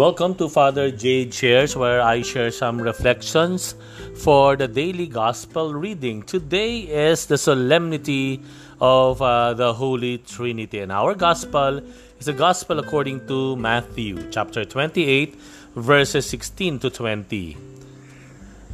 [0.00, 3.74] Welcome to Father Jade Shares, where I share some reflections
[4.16, 6.22] for the daily gospel reading.
[6.22, 8.40] Today is the solemnity
[8.80, 11.82] of uh, the Holy Trinity, and our gospel
[12.18, 15.34] is the gospel according to Matthew chapter 28,
[15.76, 17.58] verses 16 to 20.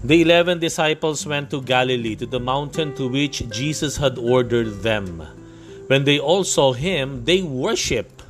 [0.04, 5.26] The eleven disciples went to Galilee, to the mountain to which Jesus had ordered them.
[5.88, 8.22] When they all saw him, they worshipped,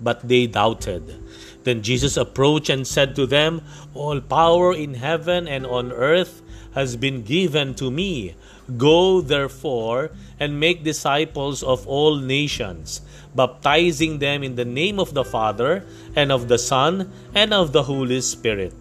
[0.00, 1.29] but they doubted.
[1.64, 3.62] Then Jesus approached and said to them,
[3.94, 6.42] All power in heaven and on earth
[6.74, 8.34] has been given to me.
[8.76, 13.00] Go therefore and make disciples of all nations,
[13.34, 17.84] baptizing them in the name of the Father and of the Son and of the
[17.84, 18.74] Holy Spirit,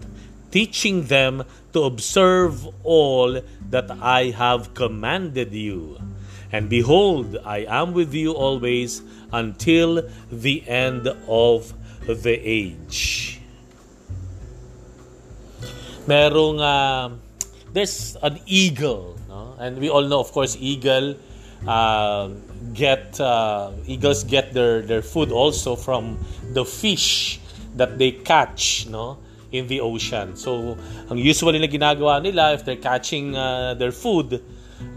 [0.52, 1.44] teaching them
[1.74, 5.98] to observe all that I have commanded you.
[6.52, 11.74] And behold, I am with you always until the end of
[12.16, 13.40] the age.
[16.08, 17.16] Merong uh,
[17.74, 19.56] there's an eagle, no?
[19.60, 21.16] And we all know of course eagle
[21.68, 22.30] uh,
[22.74, 26.18] get uh, eagles get their their food also from
[26.54, 27.40] the fish
[27.76, 29.18] that they catch, no?
[29.52, 30.36] in the ocean.
[30.38, 30.78] So,
[31.10, 34.42] ang usually na ginagawa nila if they're catching uh, their food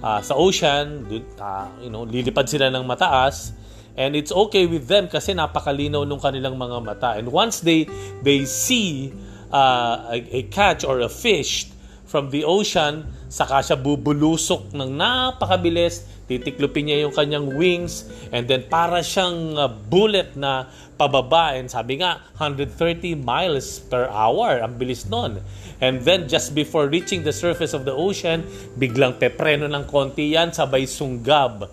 [0.02, 1.08] uh, sa ocean,
[1.40, 3.56] uh, you know, lilipad sila ng mataas
[3.92, 7.10] And it's okay with them kasi napakalinaw nung kanilang mga mata.
[7.20, 7.84] And once they
[8.24, 9.12] they see
[9.52, 11.68] uh, a, a catch or a fish
[12.08, 18.68] from the ocean, saka siya bubulusok ng napakabilis, titiklopin niya yung kanyang wings, and then
[18.68, 20.68] para siyang uh, bullet na
[21.00, 21.56] pababa.
[21.56, 24.60] And sabi nga, 130 miles per hour.
[24.60, 25.40] Ang bilis nun.
[25.80, 28.44] And then just before reaching the surface of the ocean,
[28.76, 31.66] biglang pepreno ng konti yan, sabay sunggab,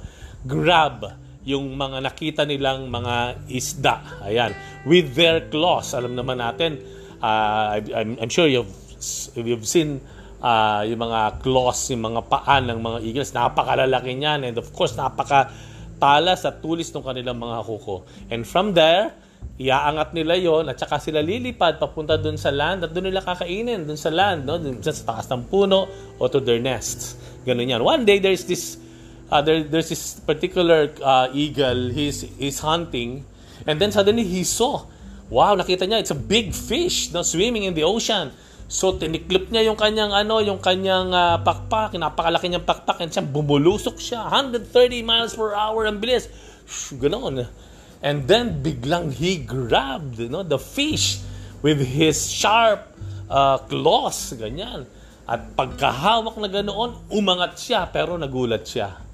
[0.47, 4.21] grab, yung mga nakita nilang mga isda.
[4.21, 4.53] Ayan.
[4.85, 5.97] With their claws.
[5.97, 6.77] Alam naman natin,
[7.17, 8.69] uh, I'm, I'm sure you've,
[9.33, 9.97] you've seen
[10.45, 13.33] uh, yung mga claws, yung mga paan ng mga eagles.
[13.33, 14.45] Napakalalaki niyan.
[14.45, 15.49] And of course, napaka
[15.97, 18.05] talas at tulis ng kanilang mga kuko.
[18.29, 19.09] And from there,
[19.59, 23.83] iaangat nila yon at saka sila lilipad papunta doon sa land at doon nila kakainin
[23.83, 25.83] doon sa land no doon sa taas ng puno
[26.15, 28.79] o to their nests ganun yan one day there's this
[29.31, 31.89] uh, there, there's this particular uh, eagle.
[31.89, 33.25] He's, he's hunting.
[33.65, 34.85] And then suddenly he saw
[35.29, 38.31] wow nakita niya it's a big fish no, swimming in the ocean.
[38.69, 41.97] So tiniklip niya yung kanyang ano yung kanyang uh, pakpak.
[41.97, 43.01] Napakalaki niyang pakpak.
[43.01, 43.25] And siya.
[43.25, 45.85] bumulusok siya 130 miles per hour.
[45.85, 46.29] Ang bilis.
[46.97, 47.49] Ganoon
[47.99, 51.19] and then biglang he grabbed you know, the fish
[51.59, 52.95] with his sharp
[53.27, 54.87] uh, claws ganyan.
[55.29, 59.08] At pagkahawak na ganoon umangat siya pero nagulat siya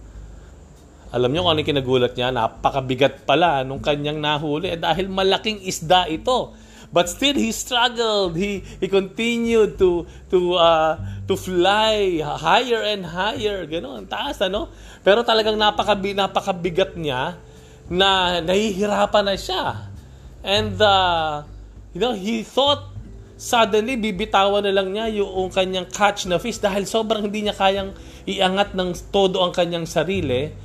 [1.13, 2.33] alam niyo kung ano kinagulat niya?
[2.33, 6.55] Napakabigat pala nung kanyang nahuli eh, dahil malaking isda ito.
[6.95, 8.39] But still he struggled.
[8.39, 10.95] He he continued to to uh,
[11.27, 14.71] to fly higher and higher, ganoon, taas ano.
[15.03, 17.35] Pero talagang napakabi, napakabigat niya
[17.91, 19.91] na nahihirapan na siya.
[20.45, 21.43] And uh,
[21.91, 22.95] you know, he thought
[23.35, 27.91] suddenly bibitawan na lang niya yung kanyang catch na fish dahil sobrang hindi niya kayang
[28.23, 30.55] iangat ng todo ang kanyang sarili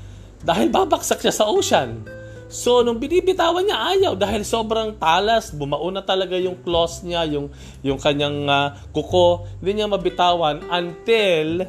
[0.40, 2.04] dahil babaksak siya sa ocean.
[2.50, 4.12] So, nung binibitawan niya, ayaw.
[4.18, 7.46] Dahil sobrang talas, bumaon na talaga yung claws niya, yung,
[7.78, 9.46] yung kanyang uh, kuko.
[9.62, 11.62] Hindi niya mabitawan until,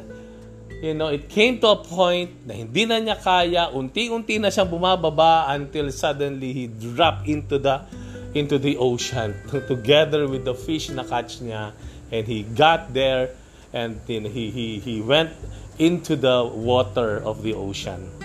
[0.82, 3.70] you know, it came to a point na hindi na niya kaya.
[3.70, 7.86] Unti-unti na siyang bumababa until suddenly he dropped into the
[8.32, 9.36] into the ocean
[9.70, 11.76] together with the fish na catch niya.
[12.10, 13.36] And he got there
[13.70, 15.30] and know, he, he, he went
[15.78, 18.21] into the water of the ocean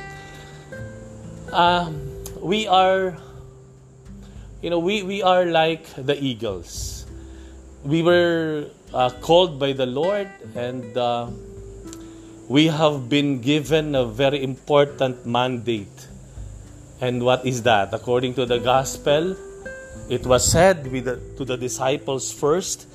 [1.52, 1.91] uh,
[2.41, 3.18] we are,
[4.62, 7.06] you know, we, we are like the eagles.
[7.84, 11.28] We were uh, called by the Lord and uh,
[12.47, 16.07] we have been given a very important mandate.
[17.00, 17.94] And what is that?
[17.94, 19.36] According to the gospel,
[20.10, 22.88] it was said the, to the disciples first.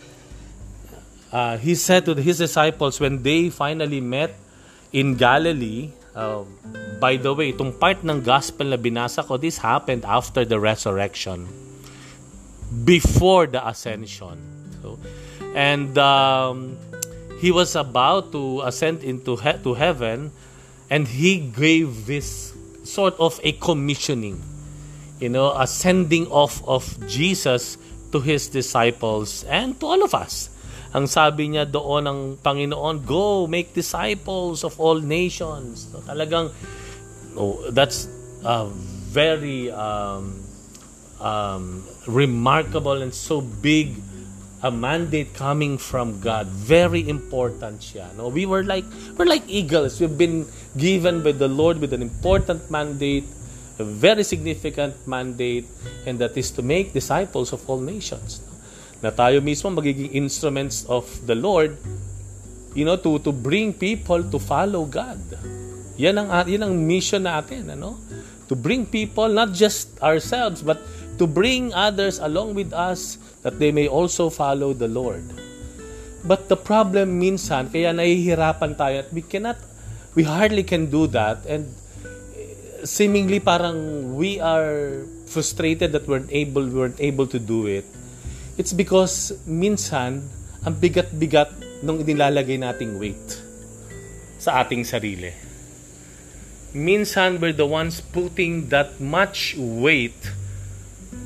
[1.31, 4.35] Uh, he said to his disciples when they finally met
[4.93, 6.45] in Galilee, uh,
[7.01, 11.49] by the way, itong part ng gospel na binasa ko, this happened after the resurrection.
[12.85, 14.39] Before the ascension.
[14.81, 14.99] So,
[15.55, 16.77] and um,
[17.41, 20.33] he was about to ascend into he- to heaven
[20.89, 22.53] and he gave this
[22.85, 24.41] sort of a commissioning.
[25.21, 27.79] You know, a sending off of Jesus
[28.13, 30.52] to his disciples and to all of us.
[30.93, 35.89] Ang sabi niya doon ng Panginoon, go, make disciples of all nations.
[35.89, 36.53] So, talagang,
[37.33, 38.09] oh, that's
[38.45, 38.69] a
[39.13, 40.45] very um,
[41.17, 43.97] um, remarkable and so big
[44.63, 46.47] a mandate coming from God.
[46.47, 48.15] Very important siya.
[48.15, 48.29] No?
[48.29, 48.85] We were like
[49.19, 50.01] we're like eagles.
[50.01, 50.47] We've been
[50.77, 53.25] given by the Lord with an important mandate,
[53.79, 55.67] a very significant mandate,
[56.07, 58.41] and that is to make disciples of all nations.
[59.03, 61.75] Na tayo mismo magiging instruments of the Lord,
[62.73, 65.19] you know, to to bring people to follow God.
[65.99, 67.99] Yan ang yan ang mission natin, ano?
[68.47, 70.79] To bring people not just ourselves but
[71.19, 75.27] to bring others along with us that they may also follow the Lord.
[76.23, 79.59] But the problem minsan, kaya nahihirapan tayo at we cannot,
[80.15, 81.67] we hardly can do that and
[82.87, 87.87] seemingly parang we are frustrated that we're able, we weren't able to do it.
[88.63, 90.23] It's because minsan,
[90.63, 93.43] ang bigat-bigat nung inilalagay nating weight
[94.39, 95.35] sa ating sarili.
[96.71, 100.31] Minsan, we're the ones putting that much weight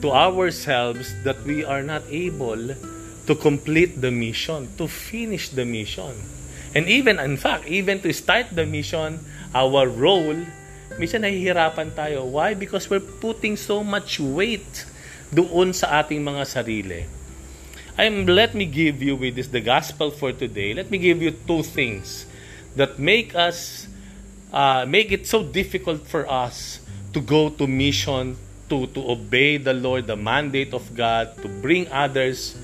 [0.00, 2.72] to ourselves that we are not able
[3.28, 6.16] to complete the mission, to finish the mission.
[6.72, 9.20] And even, in fact, even to start the mission,
[9.52, 10.40] our role,
[10.96, 12.32] minsan nahihirapan tayo.
[12.32, 12.56] Why?
[12.56, 14.88] Because we're putting so much weight
[15.28, 17.15] doon sa ating mga sarili.
[17.98, 21.30] I'm, let me give you with this, the gospel for today, let me give you
[21.30, 22.26] two things
[22.76, 23.88] that make us,
[24.52, 26.80] uh, make it so difficult for us
[27.14, 28.36] to go to mission
[28.68, 32.56] to, to obey the Lord, the mandate of God, to bring others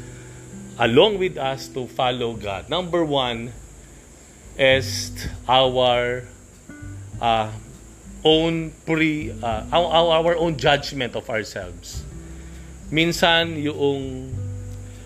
[0.79, 2.69] along with us to follow God.
[2.69, 3.53] Number one
[4.59, 5.13] is
[5.49, 6.25] our
[7.21, 7.51] uh,
[8.25, 12.03] own pre uh, our, our own judgment of ourselves.
[12.91, 14.29] Minsan yung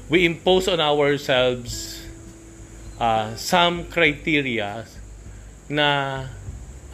[0.08, 2.03] we impose on ourselves
[3.00, 4.87] uh, some criteria
[5.69, 6.25] na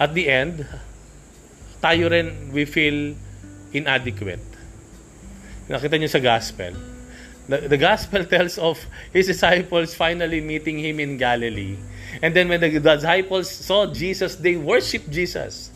[0.01, 0.67] at the end
[1.83, 3.15] tayo rin we feel
[3.75, 4.43] inadequate.
[5.69, 6.73] Nakita niyo sa gospel.
[7.51, 8.79] The, the gospel tells of
[9.11, 11.77] his disciples finally meeting him in Galilee.
[12.23, 15.71] And then when the, disciples saw Jesus, they worshiped Jesus.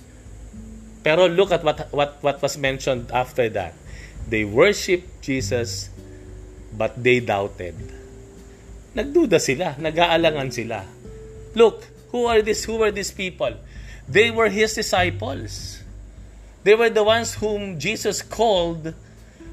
[1.02, 3.74] Pero look at what, what, what was mentioned after that.
[4.28, 5.90] They worshiped Jesus,
[6.76, 7.74] but they doubted.
[8.94, 10.84] Nagduda sila, nag-aalangan sila.
[11.54, 13.54] Look, who are these, who are these people?
[14.08, 15.82] They were his disciples.
[16.66, 18.92] They were the ones whom Jesus called,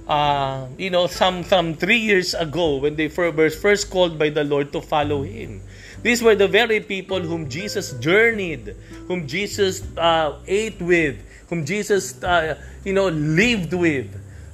[0.08, 4.44] uh, you know, some, some three years ago when they were first called by the
[4.44, 5.62] Lord to follow Him.
[6.02, 8.76] These were the very people whom Jesus journeyed,
[9.08, 11.18] whom Jesus uh, ate with,
[11.50, 14.10] whom Jesus, uh, you know, lived with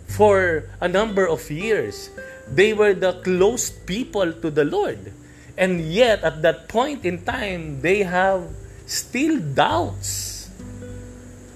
[0.07, 2.09] for a number of years.
[2.51, 5.13] They were the close people to the Lord.
[5.59, 8.47] And yet, at that point in time, they have
[8.87, 10.49] still doubts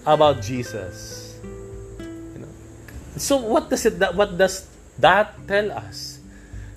[0.05, 1.33] about Jesus.
[1.41, 2.53] You know?
[3.17, 4.67] So what does it what does
[4.99, 6.19] that tell us?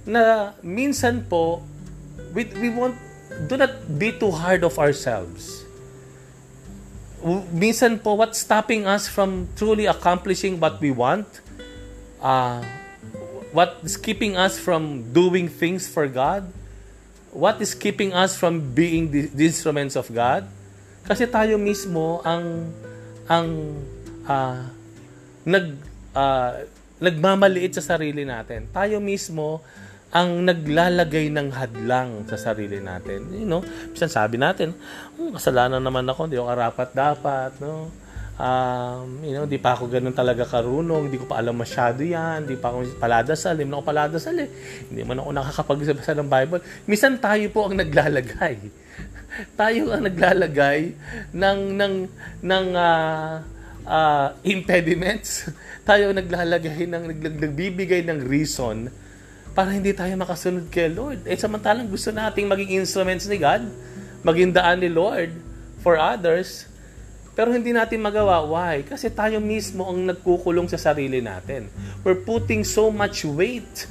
[0.07, 1.67] Na minsan po
[2.33, 2.95] we, we want
[3.51, 5.67] do not be too hard of ourselves.
[7.53, 11.27] Minsan po what's stopping us from truly accomplishing what we want?
[12.23, 12.63] Uh,
[13.53, 16.49] what is keeping us from doing things for God?
[17.31, 20.49] What is keeping us from being the, the instruments of God?
[21.07, 22.73] Kasi tayo mismo ang
[23.31, 23.47] ang
[24.27, 24.59] uh,
[25.47, 25.67] nag
[26.17, 26.53] uh,
[26.97, 28.67] nagmamaliit sa sarili natin.
[28.73, 29.61] Tayo mismo
[30.17, 33.29] ang naglalagay ng hadlang sa sarili natin.
[33.37, 33.61] You know,
[33.93, 34.73] minsan sabi natin,
[35.21, 37.93] oh, kasalanan naman ako, hindi ako karapat dapat, no?
[38.37, 42.45] Um, you know, di pa ako ganun talaga karunong, hindi ko pa alam masyado yan,
[42.45, 44.49] hindi pa ako paladasal, hindi man ako paladasal eh.
[44.93, 46.61] Hindi man ako nakakapagbasa ng Bible.
[46.85, 48.61] Minsan tayo po ang naglalagay
[49.61, 50.97] tayo ang naglalagay
[51.33, 51.95] ng ng
[52.45, 53.33] ng uh,
[53.85, 55.49] uh, impediments.
[55.89, 57.05] tayo ang naglalagay ng
[57.41, 58.91] nagbibigay ng reason
[59.57, 61.25] para hindi tayo makasunod kay Lord.
[61.25, 63.65] Eh samantalang gusto nating maging instruments ni God,
[64.21, 65.33] maging daan ni Lord
[65.81, 66.69] for others,
[67.37, 68.41] pero hindi natin magawa.
[68.49, 68.81] Why?
[68.81, 71.69] Kasi tayo mismo ang nagkukulong sa sarili natin.
[72.01, 73.85] We're putting so much weight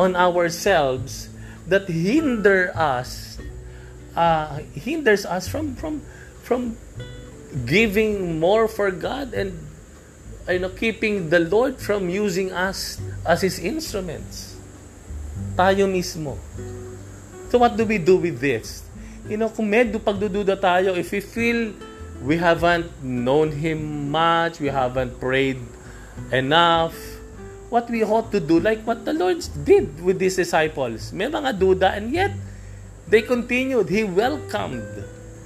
[0.00, 1.28] on ourselves
[1.68, 3.36] that hinder us
[4.16, 6.00] uh, hinders us from from
[6.40, 6.80] from
[7.68, 9.52] giving more for God and
[10.48, 12.96] you know keeping the Lord from using us
[13.28, 14.56] as His instruments.
[15.52, 16.40] Tayo mismo.
[17.52, 18.88] So what do we do with this?
[19.28, 21.76] You know, kung medyo pagdududa tayo, if we feel
[22.22, 25.60] we haven't known Him much, we haven't prayed
[26.32, 26.96] enough,
[27.68, 31.12] what we ought to do, like what the Lord did with His disciples.
[31.12, 32.32] May mga duda and yet,
[33.06, 33.86] They continued.
[33.88, 34.82] He welcomed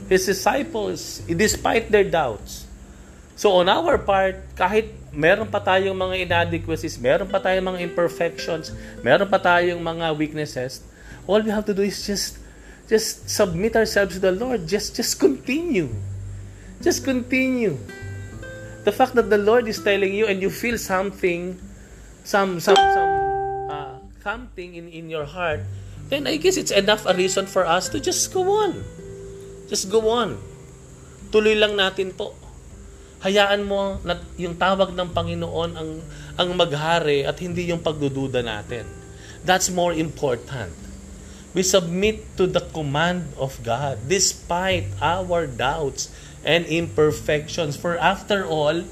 [0.09, 2.65] his disciples despite their doubts.
[3.37, 8.73] So on our part, kahit meron pa tayong mga inadequacies, meron pa tayong mga imperfections,
[9.05, 10.81] meron pa tayong mga weaknesses,
[11.29, 12.41] all we have to do is just
[12.89, 14.65] just submit ourselves to the Lord.
[14.65, 15.93] Just just continue.
[16.81, 17.77] Just continue.
[18.89, 21.61] The fact that the Lord is telling you and you feel something
[22.25, 23.13] some some some
[23.69, 25.61] uh, something in in your heart,
[26.09, 28.81] then I guess it's enough a reason for us to just go on.
[29.69, 30.41] Just go on.
[31.29, 32.33] Tuloy lang natin po.
[33.21, 35.91] Hayaan mo na yung tawag ng Panginoon ang
[36.41, 38.89] ang maghari at hindi yung pagdududa natin.
[39.45, 40.73] That's more important.
[41.53, 46.09] We submit to the command of God despite our doubts
[46.45, 47.77] and imperfections.
[47.77, 48.85] For after all,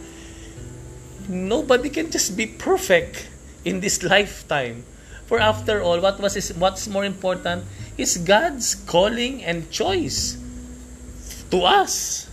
[1.28, 3.28] nobody can just be perfect
[3.64, 4.84] in this lifetime.
[5.26, 7.64] For after all, what was is, what's more important
[7.98, 10.38] is God's calling and choice
[11.50, 12.28] to us.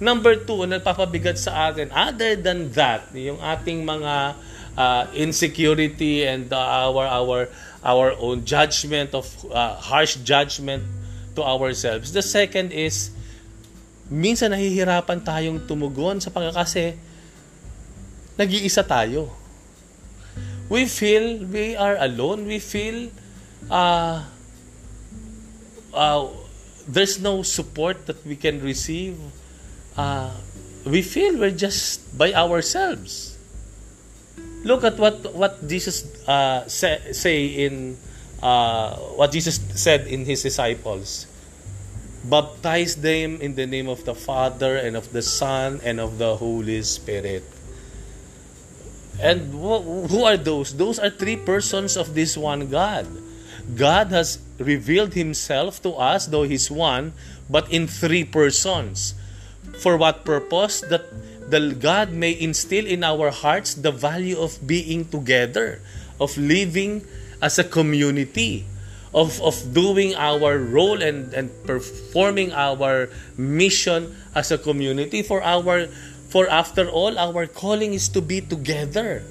[0.00, 4.34] Number two, nagpapabigat sa atin, other than that, yung ating mga
[4.74, 7.38] uh, insecurity and uh, our our
[7.80, 10.82] our own judgment of uh, harsh judgment
[11.38, 12.10] to ourselves.
[12.10, 13.14] The second is
[14.12, 16.96] minsan nahihirapan tayong tumugon sa pagkakasi
[18.36, 19.30] nag-iisa tayo.
[20.68, 22.48] We feel we are alone.
[22.48, 23.12] We feel
[23.68, 24.24] uh,
[25.92, 26.24] uh,
[26.88, 29.16] there's no support that we can receive
[29.96, 30.30] uh,
[30.84, 33.38] we feel we're just by ourselves.
[34.64, 37.96] Look at what what Jesus uh, say, say in
[38.42, 41.26] uh, what Jesus said in his disciples.
[42.24, 46.36] Baptize them in the name of the Father and of the Son and of the
[46.36, 47.44] Holy Spirit.
[49.20, 50.74] And who are those?
[50.74, 53.06] Those are three persons of this one God.
[53.76, 57.12] God has revealed Himself to us, though He's one,
[57.48, 59.14] but in three persons.
[59.80, 60.80] For what purpose?
[60.80, 61.06] That
[61.48, 65.80] the God may instill in our hearts the value of being together,
[66.20, 67.04] of living
[67.40, 68.64] as a community,
[69.14, 75.22] of, of doing our role and, and performing our mission as a community.
[75.22, 75.88] For our
[76.28, 79.22] for after all, our calling is to be together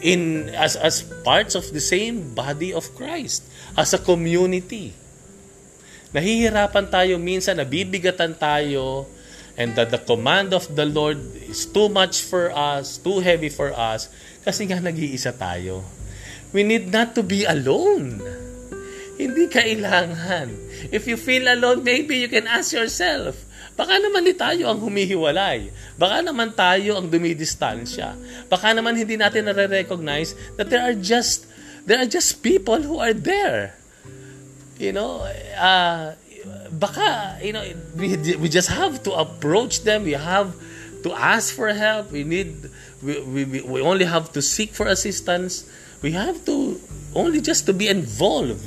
[0.00, 3.44] in as as parts of the same body of Christ,
[3.76, 4.96] as a community.
[6.16, 9.06] Nahihirapan tayo minsan, nabibigatan tayo
[9.60, 13.76] and that the command of the Lord is too much for us, too heavy for
[13.76, 14.08] us,
[14.40, 15.84] kasi nga nag-iisa tayo.
[16.56, 18.24] We need not to be alone.
[19.20, 20.48] Hindi kailangan.
[20.88, 23.36] If you feel alone, maybe you can ask yourself,
[23.76, 25.68] baka naman di tayo ang humihiwalay.
[26.00, 28.16] Baka naman tayo ang dumidistansya.
[28.48, 31.44] Baka naman hindi natin nare-recognize that there are just
[31.84, 33.76] there are just people who are there.
[34.80, 35.20] You know,
[35.60, 36.16] uh,
[36.72, 37.60] baka, you know,
[37.92, 40.08] we, we just have to approach them.
[40.08, 40.56] We have
[41.04, 42.08] to ask for help.
[42.08, 42.72] We need,
[43.04, 45.68] we, we, we only have to seek for assistance.
[46.00, 46.80] We have to
[47.12, 48.64] only just to be involved.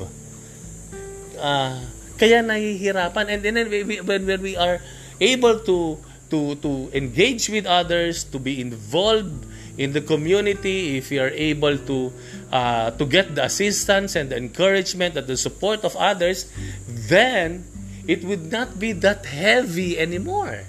[1.43, 1.75] Uh,
[2.15, 3.27] kaya nahihirapan.
[3.27, 4.79] And then when, when we are
[5.19, 5.99] able to
[6.31, 9.43] to to engage with others, to be involved
[9.75, 12.15] in the community, if we are able to
[12.47, 16.47] uh, to get the assistance and the encouragement and the support of others,
[16.87, 17.67] then
[18.07, 20.63] it would not be that heavy anymore.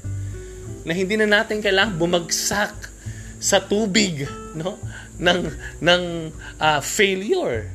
[0.83, 2.91] Na hindi na natin kailangang bumagsak
[3.39, 4.27] sa tubig
[4.59, 4.75] no
[5.23, 5.55] ng
[5.87, 6.03] ng
[6.59, 7.71] uh, failure.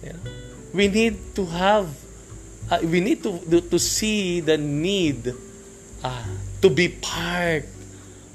[0.00, 0.31] You know?
[0.72, 1.88] We need to have
[2.72, 5.32] uh, we need to to see the need
[6.02, 6.26] uh,
[6.60, 7.68] to be part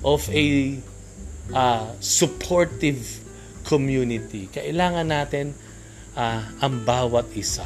[0.05, 0.77] of a
[1.53, 3.01] uh, supportive
[3.65, 4.47] community.
[4.53, 5.45] Kailangan natin
[6.13, 7.65] uh, ang bawat isa.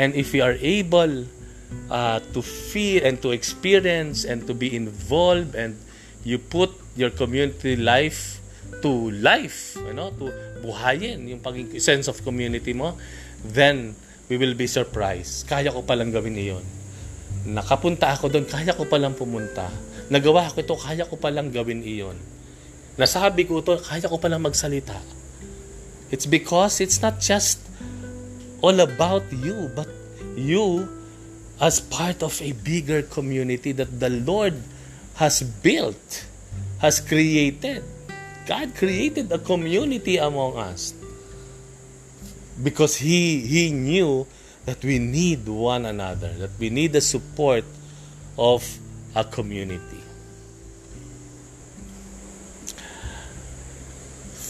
[0.00, 1.28] And if we are able
[1.92, 5.76] uh, to feel and to experience and to be involved and
[6.24, 8.39] you put your community life
[8.78, 10.30] to life, know, to
[10.62, 12.94] buhayin yung paging sense of community mo,
[13.42, 13.98] then
[14.30, 15.50] we will be surprised.
[15.50, 16.62] Kaya ko palang gawin iyon.
[17.50, 19.66] Nakapunta ako doon, kaya ko palang pumunta.
[20.06, 22.14] Nagawa ko ito, kaya ko palang gawin iyon.
[22.94, 24.96] Nasabi ko ito, kaya ko palang magsalita.
[26.10, 27.62] It's because it's not just
[28.62, 29.88] all about you, but
[30.36, 30.86] you
[31.60, 34.56] as part of a bigger community that the Lord
[35.20, 36.26] has built,
[36.80, 37.84] has created.
[38.50, 40.92] God created a community among us
[42.58, 44.26] because He, he knew
[44.66, 47.62] that we need one another, that we need the support
[48.36, 48.66] of
[49.14, 50.02] a community.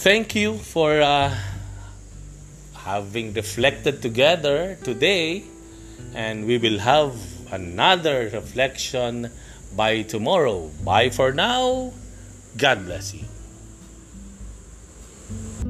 [0.01, 1.03] Thank you for.
[1.03, 1.37] Uh,
[2.85, 5.45] having reflected together today,
[6.15, 7.15] and we will have
[7.53, 9.31] another reflection
[9.77, 10.71] by tomorrow.
[10.83, 11.93] Bye for now.
[12.57, 13.25] God bless you.
[15.31, 15.70] Thank you.